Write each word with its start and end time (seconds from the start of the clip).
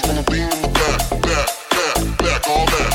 girls 0.00 0.14
wanna 0.14 0.30
be 0.30 0.40
in 0.40 0.50
the 0.50 0.68
back, 0.68 1.10
back, 1.22 1.48
back, 1.70 2.18
back 2.18 2.48
all 2.48 2.66
that. 2.66 2.87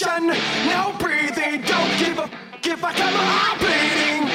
no 0.00 0.94
breathing. 1.00 1.62
Don't 1.62 1.98
give 1.98 2.18
a 2.18 2.30
if 2.62 2.84
I 2.84 2.92
come 2.92 3.14
out 3.14 3.58
bleeding. 3.58 4.28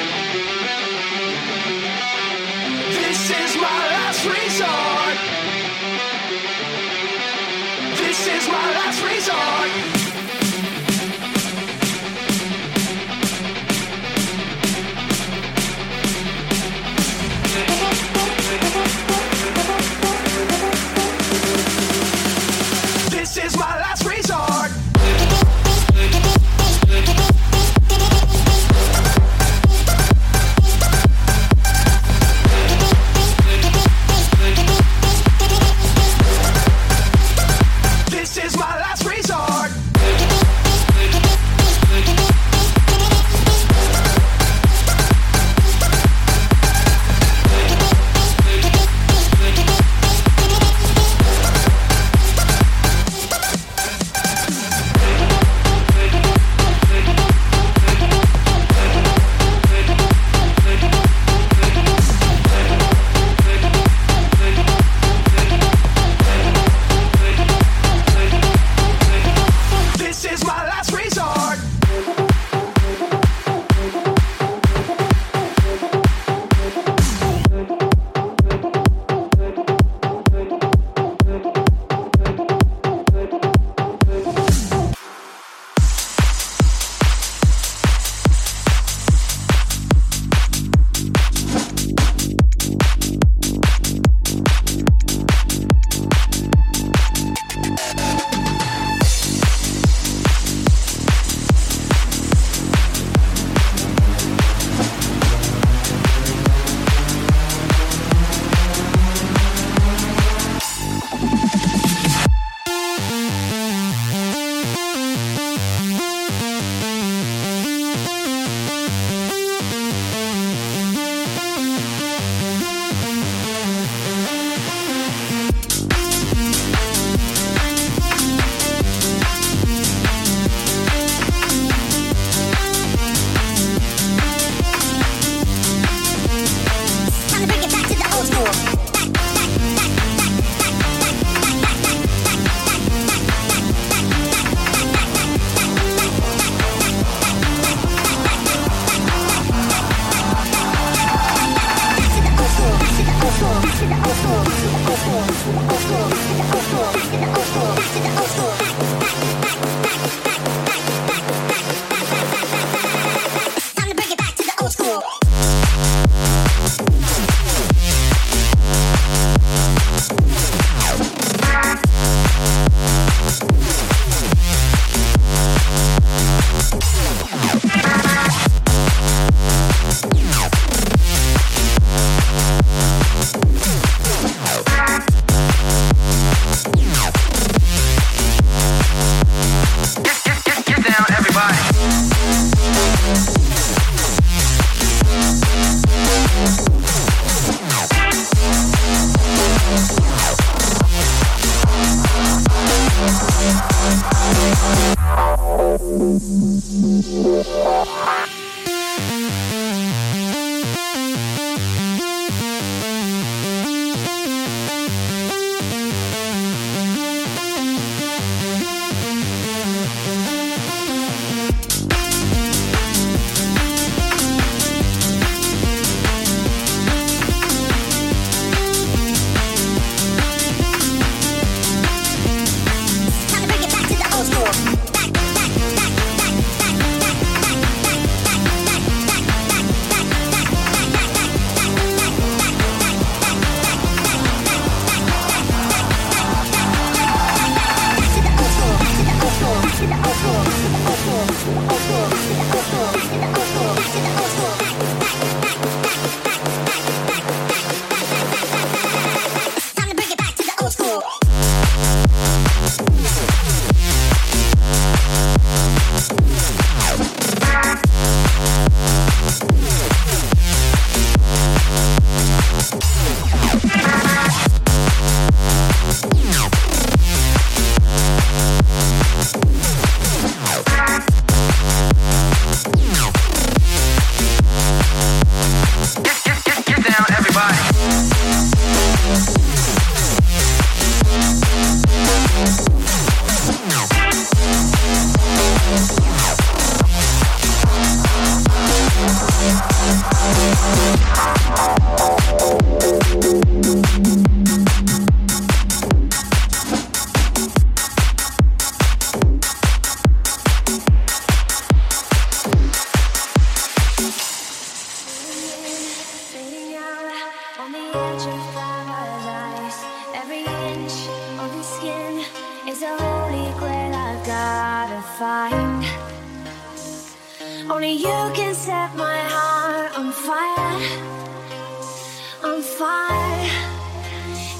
This 2.92 3.30
is 3.30 3.56
my 3.56 3.78
last 3.94 4.26
resort. 4.26 5.16
This 7.96 8.26
is 8.26 8.48
my 8.48 8.70
last 8.72 9.02
resort. 9.02 9.93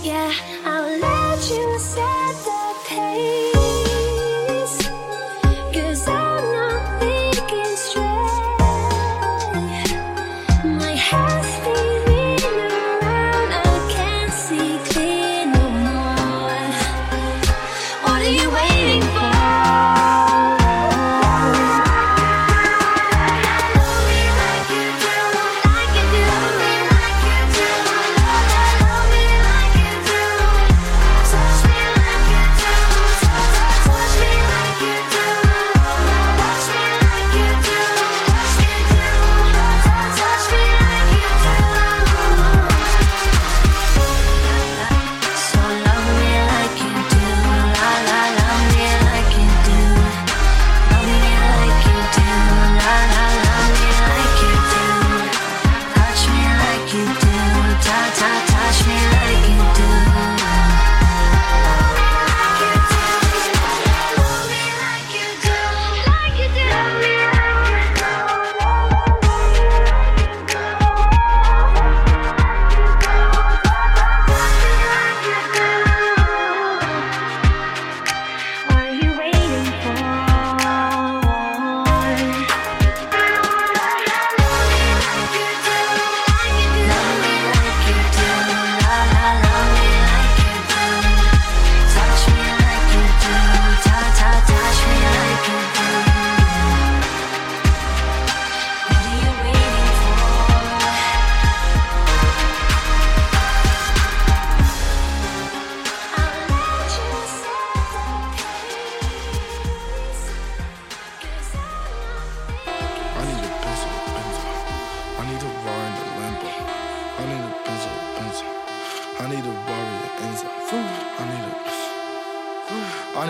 Yeah, 0.03 0.33
I'll 0.65 0.99
let 0.99 1.51
you 1.51 1.79
set 1.79 2.35
the 2.45 2.75
pace. 2.87 3.54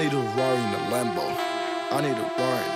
need 0.05 0.13
a 0.13 0.17
Rari 0.17 0.59
in 0.59 0.75
a 0.75 0.83
Lambo. 0.93 1.25
I 1.91 2.01
need 2.03 2.19
a 2.19 2.31
Rari 2.39 2.74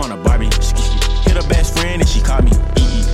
on 0.00 0.12
a 0.12 0.16
Barbie. 0.16 0.46
Hit 0.46 1.36
her 1.36 1.48
best 1.48 1.76
friend 1.76 2.00
and 2.00 2.08
she 2.08 2.20
caught 2.20 2.44
me. 2.44 2.50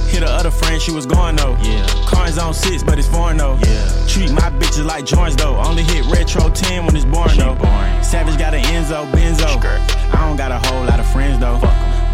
Hit 0.09 0.23
her 0.23 0.29
other 0.29 0.51
friend, 0.51 0.81
she 0.81 0.93
was 0.93 1.07
going 1.07 1.37
though. 1.37 1.57
Yeah. 1.63 1.87
Carnes 2.07 2.39
on 2.39 2.55
six, 2.55 2.83
but 2.83 2.99
it's 2.99 3.09
foreign 3.09 3.37
though. 3.37 3.59
Yeah. 3.65 4.07
Treat 4.07 4.31
my 4.33 4.51
bitches 4.51 4.85
like 4.85 5.05
joints 5.05 5.37
though. 5.37 5.57
Only 5.57 5.83
hit 5.83 6.05
retro 6.07 6.51
10 6.51 6.87
when 6.87 6.97
it's 6.97 7.05
boring 7.05 7.31
she 7.31 7.39
though. 7.39 7.55
Boring. 7.55 8.03
Savage 8.03 8.39
got 8.39 8.55
an 8.55 8.63
Enzo, 8.65 9.11
Benzo. 9.13 9.49
Skirt. 9.59 9.81
I 10.15 10.27
don't 10.27 10.37
got 10.37 10.53
a 10.53 10.59
whole 10.59 10.85
lot 10.85 11.01
of 11.01 11.07
friends 11.11 11.39
though. 11.41 11.59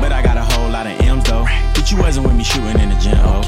But 0.01 0.13
I 0.13 0.23
got 0.23 0.37
a 0.37 0.43
whole 0.43 0.71
lot 0.71 0.87
of 0.87 1.01
M's 1.01 1.25
though. 1.25 1.45
Bitch, 1.75 1.93
you 1.93 1.99
wasn't 1.99 2.27
with 2.27 2.37
me 2.37 2.45
shooting 2.45 2.79
in 2.81 2.89
the 2.91 2.97
gym, 2.97 3.17
oh. 3.19 3.41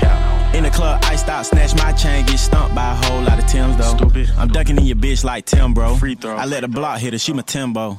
In 0.55 0.63
the 0.63 0.71
club, 0.71 1.01
I 1.05 1.17
stop, 1.17 1.45
snatch 1.45 1.75
my 1.75 1.93
chain, 1.93 2.25
get 2.25 2.39
stumped 2.39 2.75
by 2.75 2.93
a 2.93 2.95
whole 2.95 3.21
lot 3.23 3.39
of 3.39 3.47
Tim's 3.47 3.77
though. 3.77 3.97
Stupid. 3.97 4.31
I'm 4.39 4.49
ducking 4.49 4.79
in 4.79 4.85
your 4.85 4.97
bitch 4.97 5.23
like 5.25 5.45
Tim, 5.45 5.75
bro. 5.75 5.97
Free 5.97 6.15
throw. 6.15 6.35
I 6.37 6.47
let 6.47 6.61
the 6.61 6.69
block 6.69 7.01
hit 7.01 7.13
her, 7.13 7.19
she 7.19 7.33
my 7.33 7.43
Timbo. 7.43 7.99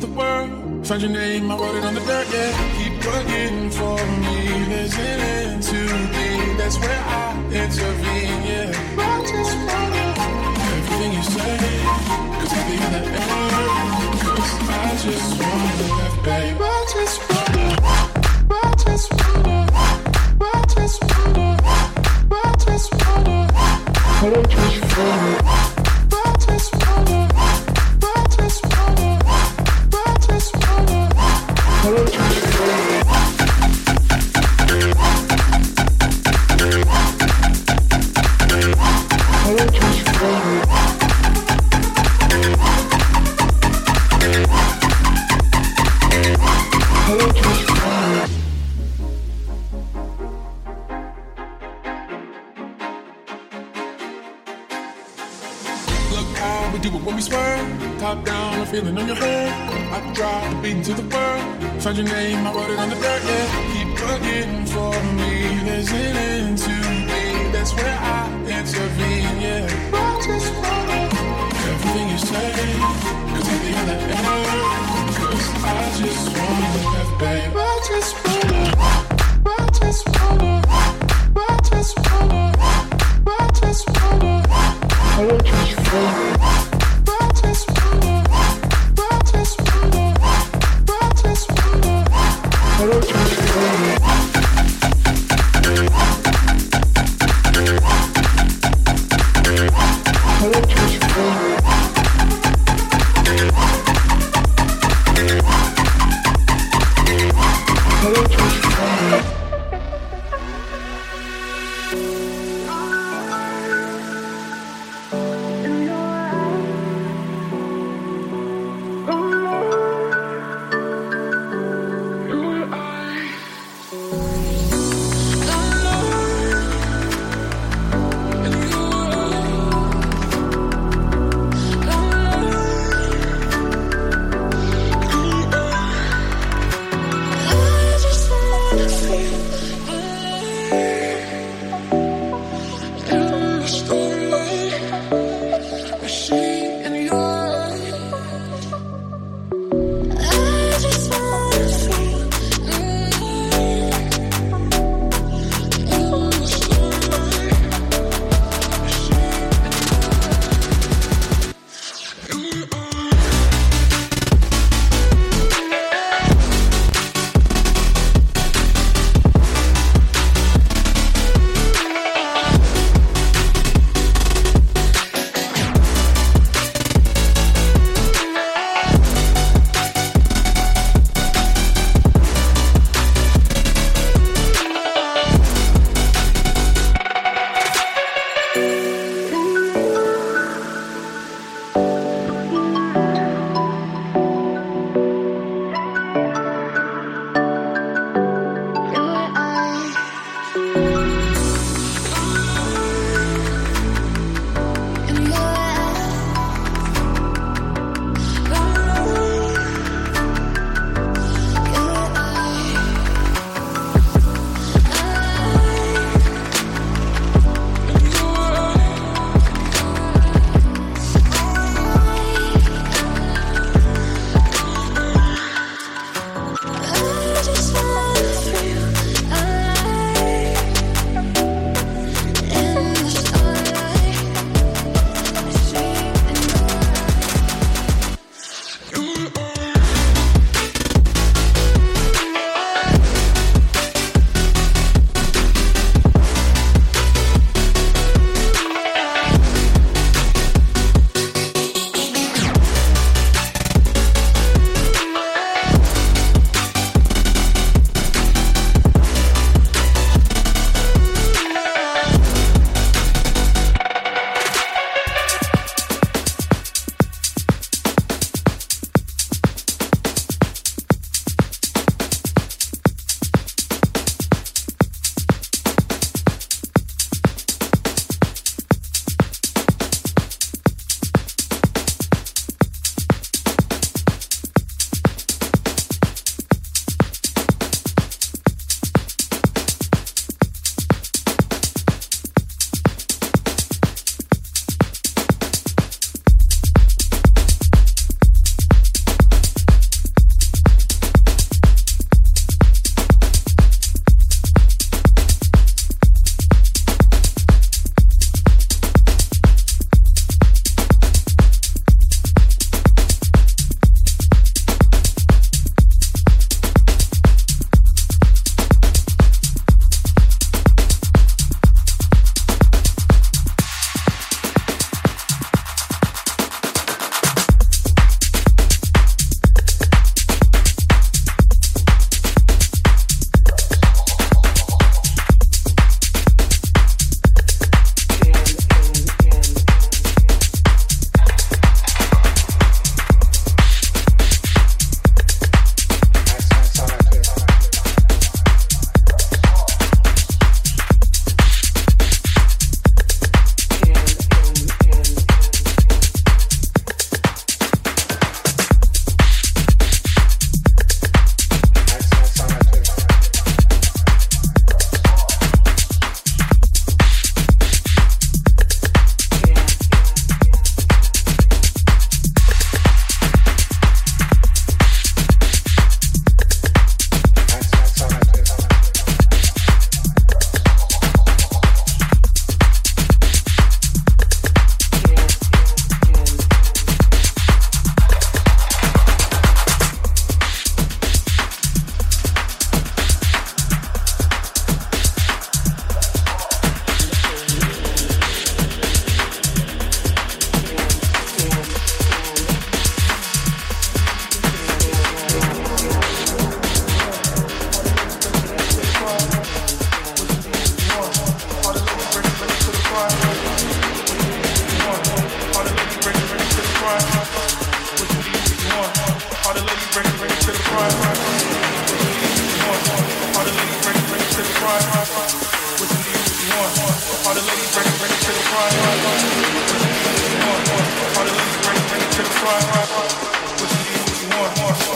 to 0.00 0.06
the 0.06 0.12
world. 0.12 0.86
found 0.86 1.02
your 1.02 1.10
name, 1.10 1.50
I 1.50 1.56
wrote 1.56 1.76
it 1.76 1.84
on 1.84 1.94
the 1.94 2.00
dirt, 2.00 2.26
yeah. 2.32 2.50
Keep 2.76 2.94
looking 3.04 3.70
for 3.70 3.96
me, 4.22 4.36
there's 4.70 4.94
an 4.94 5.20
end 5.20 5.62
to 5.70 5.80
be. 6.14 6.28
That's 6.58 6.78
where 6.78 7.02
I 7.20 7.36
intervene, 7.62 8.40
yeah. 8.50 8.72
I 8.98 9.20
just 9.32 9.54
wanna 9.68 10.06
everything 10.74 11.12
you 11.16 11.22
say, 11.34 11.58
cause 12.38 12.52
I 12.52 12.60
be 12.66 12.74
in 12.84 12.90
the 12.96 13.02
air. 13.22 13.44
Cause 14.24 14.54
I 14.68 14.90
just 15.04 15.30
wanna 15.40 15.86
love, 15.90 16.16
baby, 16.24 16.58
I 16.60 16.86
just 16.94 17.16
wanna, 17.30 17.66
I 18.50 18.74
just 18.84 19.08
wanna, 19.20 19.58
I 20.40 20.64
just 20.74 20.98
wanna, 21.10 21.48
I 22.32 22.54
just 22.64 22.90
wanna, 23.00 23.38
I 23.44 23.52
just 24.18 24.26
wanna. 24.26 24.44
Just 24.50 24.98
wanna. 24.98 25.53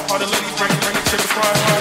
Harder 0.08 0.24
ladies, 0.26 0.54
bring 0.58 0.70
it, 0.70 0.80
bring 0.80 0.96
it 0.96 1.04
to 1.06 1.16
the 1.16 1.22
front. 1.22 1.77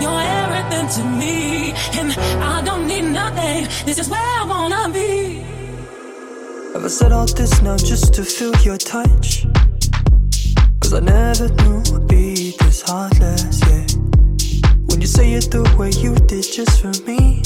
You're 0.00 0.22
everything 0.40 0.86
to 0.96 1.02
me, 1.04 1.72
and 1.98 2.12
I 2.42 2.62
don't 2.62 2.86
need 2.86 3.06
nothing. 3.22 3.68
This 3.86 3.98
is 3.98 4.08
where 4.08 4.20
I 4.40 4.44
wanna 4.44 4.92
be. 4.92 5.44
Have 6.74 6.84
I 6.84 6.88
said 6.88 7.12
all 7.12 7.26
this 7.26 7.60
now 7.62 7.76
just 7.76 8.14
to 8.14 8.22
feel 8.24 8.54
your 8.62 8.78
touch? 8.78 9.46
Cause 10.80 10.94
I 10.94 11.00
never 11.00 11.48
knew 11.48 11.82
I'd 11.94 12.06
be 12.08 12.56
this 12.58 12.82
heartless, 12.82 13.60
yeah. 13.68 13.86
When 14.86 15.00
you 15.00 15.06
say 15.06 15.32
it 15.34 15.50
the 15.50 15.62
way 15.78 15.90
you 15.90 16.14
did 16.26 16.44
just 16.44 16.80
for 16.80 16.92
me, 17.08 17.42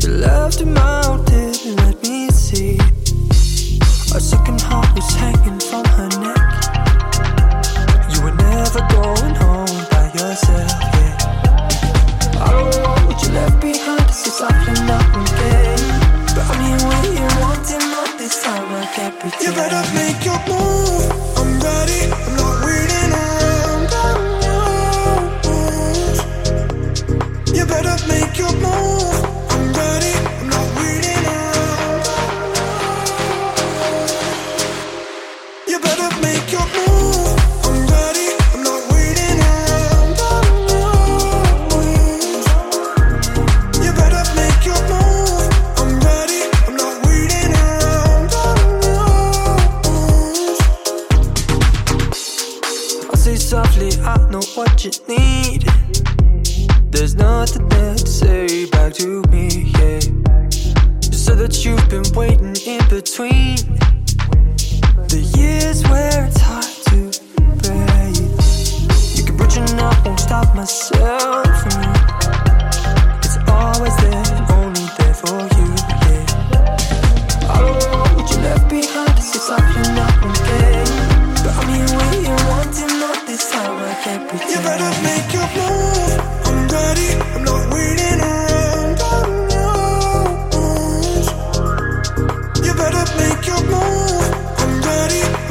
you 0.00 0.08
left 0.08 0.60
him 0.60 0.76
out, 0.76 1.30
and 1.30 1.76
let 1.82 2.02
me 2.02 2.30
see. 2.30 2.78
Our 4.12 4.20
second 4.20 4.60
heart 4.60 4.94
was 4.94 5.12
hanging 5.14 5.58
from 5.60 5.84
her 5.84 6.08
neck. 6.22 6.50
You 8.12 8.22
were 8.22 8.34
never 8.34 8.80
going 8.90 9.34
home. 9.34 9.93
I 10.16 10.20
don't 12.50 12.82
want 12.82 13.06
what 13.08 13.22
you 13.22 13.28
left 13.34 13.60
behind. 13.60 14.08
But 16.34 16.44
I'm 16.50 16.60
here 16.64 16.88
when 16.88 17.04
you 17.16 17.26
You 19.42 19.52
better 19.52 19.82
make 19.94 20.24
your 20.24 20.38
move. 20.48 21.38
I'm 21.38 21.60
ready. 21.60 22.00
I'm 22.12 22.36
not 22.36 22.64
waiting 22.64 23.12
You 27.56 27.66
better 27.66 27.98
make 28.08 28.38
your 28.38 28.52
move. 28.62 29.13
Make 93.46 93.58
your 93.58 93.70
move, 93.70 94.34
I'm 94.58 94.80
ready. 94.80 95.43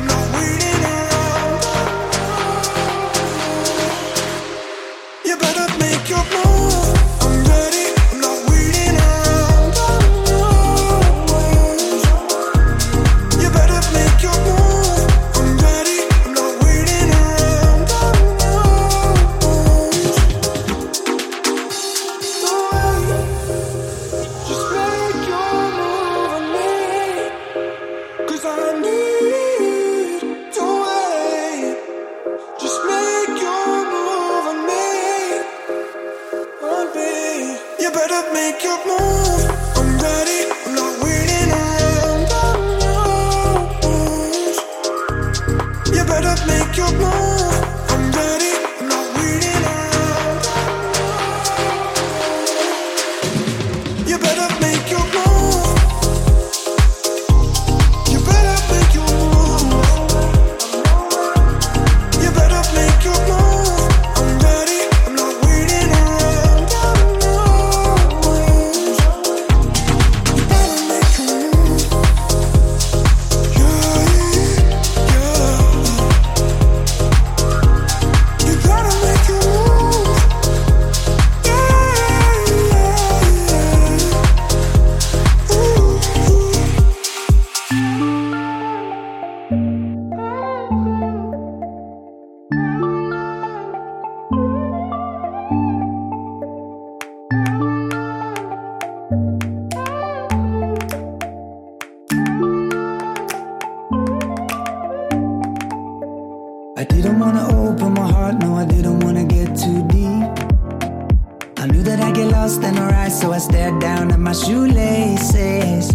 lost 112.43 112.61
and 112.63 112.77
eyes, 112.77 113.21
so 113.21 113.31
I 113.31 113.37
stared 113.37 113.79
down 113.79 114.11
at 114.11 114.19
my 114.19 114.33
shoelaces. 114.33 115.85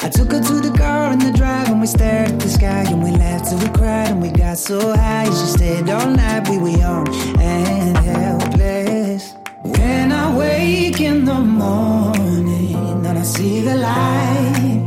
I 0.00 0.08
took 0.08 0.32
her 0.32 0.40
to 0.40 0.54
the 0.66 0.74
car 0.78 1.12
in 1.12 1.18
the 1.18 1.32
drive 1.32 1.68
and 1.68 1.80
we 1.82 1.86
stared 1.86 2.30
at 2.30 2.40
the 2.40 2.48
sky 2.48 2.84
and 2.92 3.02
we 3.02 3.10
laughed 3.10 3.50
till 3.50 3.58
we 3.58 3.68
cried 3.78 4.08
and 4.12 4.22
we 4.22 4.30
got 4.30 4.56
so 4.56 4.78
high. 4.96 5.26
She 5.26 5.46
stayed 5.56 5.90
all 5.90 6.10
night, 6.10 6.48
we 6.48 6.56
were 6.56 6.76
young 6.84 7.06
and 7.38 7.96
helpless. 7.98 9.34
When 9.62 10.10
I 10.12 10.26
wake 10.34 11.00
in 11.00 11.26
the 11.26 11.40
morning 11.40 13.04
and 13.06 13.18
I 13.18 13.22
see 13.22 13.60
the 13.60 13.76
light 13.88 14.80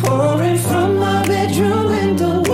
pouring 0.00 0.58
from 0.58 0.98
my 1.00 1.26
bedroom 1.26 1.86
window. 1.86 2.47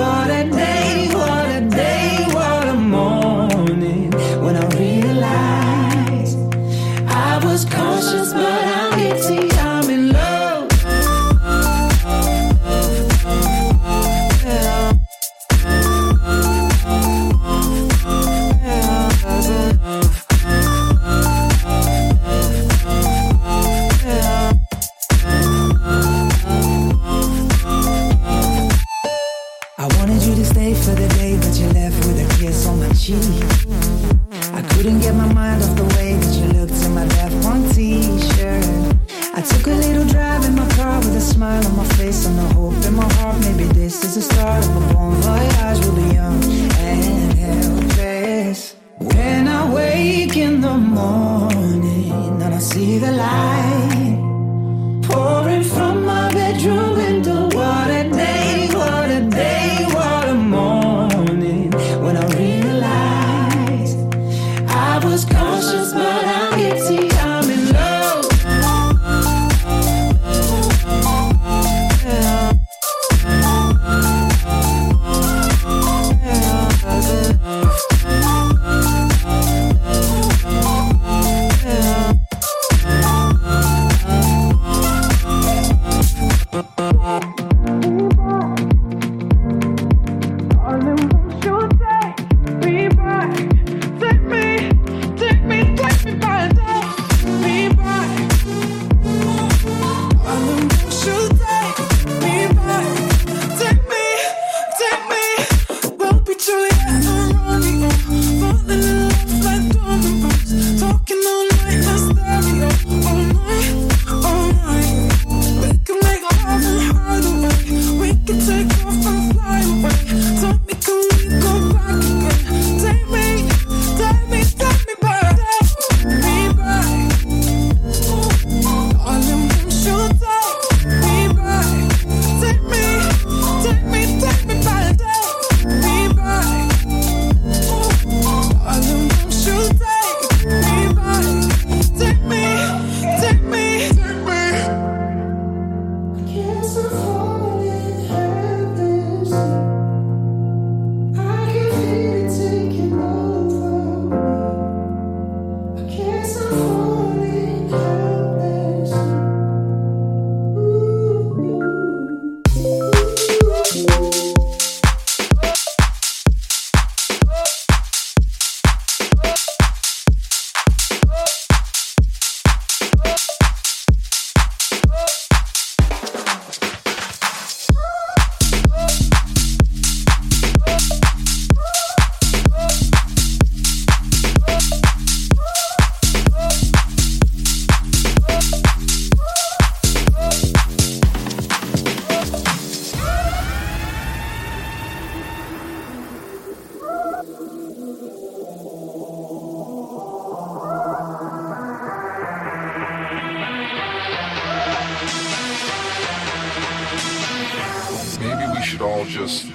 don't 209.04 209.12
just 209.12 209.46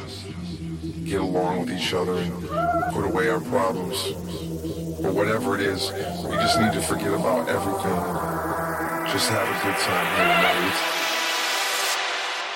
get 1.06 1.22
along 1.22 1.62
with 1.62 1.72
each 1.72 1.94
other 1.94 2.14
and 2.14 2.32
put 2.94 3.04
away 3.04 3.30
our 3.30 3.40
problems 3.40 4.12
or 5.04 5.12
whatever 5.12 5.56
it 5.56 5.62
is. 5.62 5.92
We 6.24 6.36
just 6.36 6.60
need 6.60 6.74
to 6.74 6.82
forget 6.82 7.14
about 7.14 7.50
everything. 7.50 7.96
Just 9.12 9.30
have 9.30 9.48
a 9.48 9.54
good 9.66 9.78
time 9.80 10.06
here 10.18 10.28
tonight. 10.36 10.76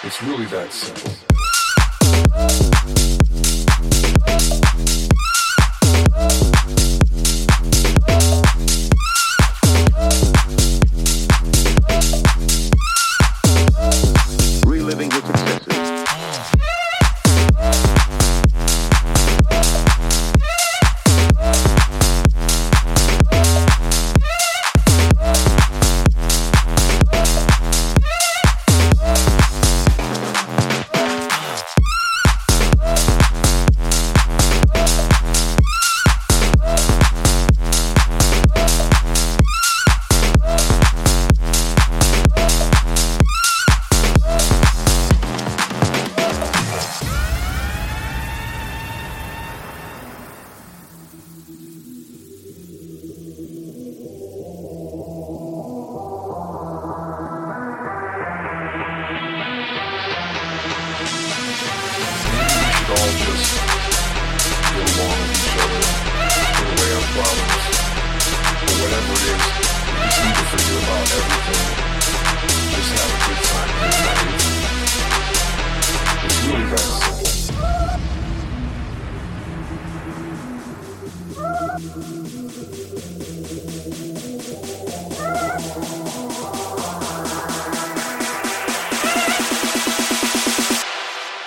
It's 0.03 0.21
really 0.23 0.45
that 0.45 0.71
simple. 0.71 1.13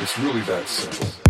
It's 0.06 0.16
really 0.20 0.42
that 0.42 0.68
simple. 0.68 1.25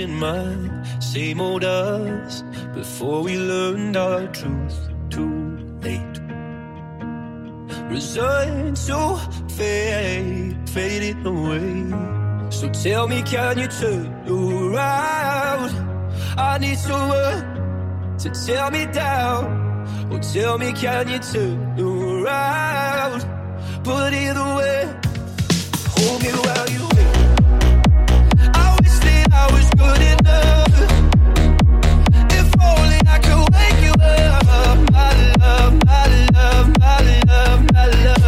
in 0.00 0.14
mind. 0.18 0.70
Same 1.02 1.40
old 1.40 1.64
us 1.64 2.42
before 2.74 3.22
we 3.22 3.36
learned 3.36 3.96
our 3.96 4.26
truth. 4.28 4.78
Too 5.10 5.58
late. 5.82 6.18
Resigned 7.90 8.76
to 8.88 9.18
fade, 9.48 10.56
faded 10.68 11.26
away. 11.26 12.50
So 12.50 12.68
tell 12.70 13.08
me, 13.08 13.22
can 13.22 13.58
you 13.58 13.68
turn 13.68 14.06
around? 14.28 15.70
I 16.36 16.58
need 16.58 16.78
someone 16.78 18.16
to 18.18 18.30
tear 18.30 18.70
me 18.70 18.86
down. 18.86 19.42
Oh, 20.10 20.18
tell 20.18 20.58
me, 20.58 20.72
can 20.72 21.08
you 21.08 21.18
turn 21.18 21.58
around? 21.78 23.20
Put 23.84 24.12
it 24.12 24.36
away. 24.36 24.80
Hold 25.94 26.22
me 26.22 26.30
while 26.44 26.70
you 26.70 26.89
love, 35.40 35.74
my 35.86 36.28
love, 36.34 36.78
my 36.78 37.22
love, 37.26 37.72
my 37.72 37.86
love. 37.86 38.19